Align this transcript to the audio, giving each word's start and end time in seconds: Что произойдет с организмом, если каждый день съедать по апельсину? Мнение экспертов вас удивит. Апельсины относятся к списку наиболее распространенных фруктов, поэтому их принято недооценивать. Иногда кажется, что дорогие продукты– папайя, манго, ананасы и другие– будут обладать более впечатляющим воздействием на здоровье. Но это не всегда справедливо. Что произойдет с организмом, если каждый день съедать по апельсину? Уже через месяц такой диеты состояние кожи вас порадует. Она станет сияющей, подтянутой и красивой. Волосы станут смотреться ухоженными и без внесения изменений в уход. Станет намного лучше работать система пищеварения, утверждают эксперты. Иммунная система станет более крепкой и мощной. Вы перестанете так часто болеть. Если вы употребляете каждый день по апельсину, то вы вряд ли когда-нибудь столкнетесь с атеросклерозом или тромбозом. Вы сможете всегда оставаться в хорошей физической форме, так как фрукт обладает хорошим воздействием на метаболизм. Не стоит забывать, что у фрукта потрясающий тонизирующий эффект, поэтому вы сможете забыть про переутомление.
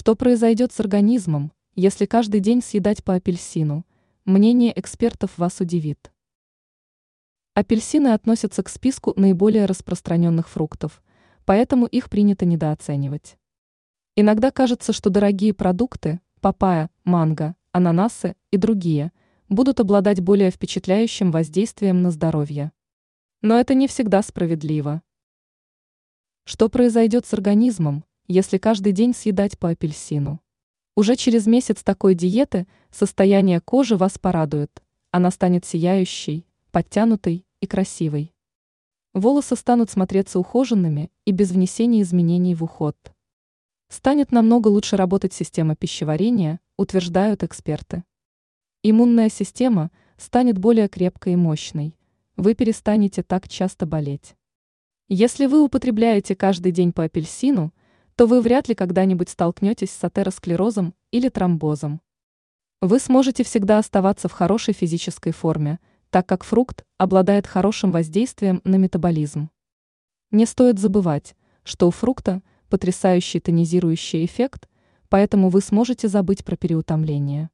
Что 0.00 0.14
произойдет 0.14 0.70
с 0.70 0.78
организмом, 0.78 1.50
если 1.74 2.06
каждый 2.06 2.38
день 2.38 2.62
съедать 2.62 3.02
по 3.02 3.14
апельсину? 3.14 3.84
Мнение 4.24 4.72
экспертов 4.78 5.36
вас 5.36 5.58
удивит. 5.58 6.12
Апельсины 7.54 8.12
относятся 8.12 8.62
к 8.62 8.68
списку 8.68 9.12
наиболее 9.16 9.64
распространенных 9.64 10.48
фруктов, 10.48 11.02
поэтому 11.44 11.84
их 11.86 12.10
принято 12.10 12.46
недооценивать. 12.46 13.38
Иногда 14.14 14.52
кажется, 14.52 14.92
что 14.92 15.10
дорогие 15.10 15.52
продукты– 15.52 16.20
папайя, 16.40 16.90
манго, 17.02 17.56
ананасы 17.72 18.36
и 18.52 18.56
другие– 18.56 19.10
будут 19.48 19.80
обладать 19.80 20.20
более 20.20 20.52
впечатляющим 20.52 21.32
воздействием 21.32 22.02
на 22.02 22.12
здоровье. 22.12 22.70
Но 23.42 23.58
это 23.58 23.74
не 23.74 23.88
всегда 23.88 24.22
справедливо. 24.22 25.02
Что 26.44 26.68
произойдет 26.68 27.26
с 27.26 27.34
организмом, 27.34 28.04
если 28.28 28.58
каждый 28.58 28.92
день 28.92 29.14
съедать 29.14 29.58
по 29.58 29.70
апельсину? 29.70 30.40
Уже 30.94 31.16
через 31.16 31.46
месяц 31.46 31.82
такой 31.82 32.14
диеты 32.14 32.66
состояние 32.90 33.60
кожи 33.60 33.96
вас 33.96 34.18
порадует. 34.18 34.82
Она 35.10 35.30
станет 35.30 35.64
сияющей, 35.64 36.46
подтянутой 36.70 37.46
и 37.60 37.66
красивой. 37.66 38.34
Волосы 39.14 39.56
станут 39.56 39.90
смотреться 39.90 40.38
ухоженными 40.38 41.10
и 41.24 41.32
без 41.32 41.50
внесения 41.50 42.02
изменений 42.02 42.54
в 42.54 42.62
уход. 42.62 42.96
Станет 43.88 44.32
намного 44.32 44.68
лучше 44.68 44.96
работать 44.96 45.32
система 45.32 45.74
пищеварения, 45.74 46.60
утверждают 46.76 47.42
эксперты. 47.42 48.04
Иммунная 48.82 49.30
система 49.30 49.90
станет 50.18 50.58
более 50.58 50.88
крепкой 50.88 51.32
и 51.32 51.36
мощной. 51.36 51.96
Вы 52.36 52.54
перестанете 52.54 53.22
так 53.22 53.48
часто 53.48 53.86
болеть. 53.86 54.36
Если 55.08 55.46
вы 55.46 55.62
употребляете 55.62 56.36
каждый 56.36 56.70
день 56.70 56.92
по 56.92 57.04
апельсину, 57.04 57.72
то 58.18 58.26
вы 58.26 58.40
вряд 58.40 58.68
ли 58.68 58.74
когда-нибудь 58.74 59.28
столкнетесь 59.28 59.92
с 59.92 60.02
атеросклерозом 60.02 60.92
или 61.12 61.28
тромбозом. 61.28 62.00
Вы 62.80 62.98
сможете 62.98 63.44
всегда 63.44 63.78
оставаться 63.78 64.26
в 64.26 64.32
хорошей 64.32 64.74
физической 64.74 65.30
форме, 65.30 65.78
так 66.10 66.26
как 66.26 66.42
фрукт 66.42 66.84
обладает 66.96 67.46
хорошим 67.46 67.92
воздействием 67.92 68.60
на 68.64 68.74
метаболизм. 68.74 69.50
Не 70.32 70.46
стоит 70.46 70.80
забывать, 70.80 71.36
что 71.62 71.86
у 71.86 71.92
фрукта 71.92 72.42
потрясающий 72.68 73.38
тонизирующий 73.38 74.24
эффект, 74.24 74.68
поэтому 75.08 75.48
вы 75.48 75.60
сможете 75.60 76.08
забыть 76.08 76.44
про 76.44 76.56
переутомление. 76.56 77.50